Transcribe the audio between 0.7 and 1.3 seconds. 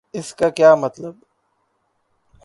مطلب؟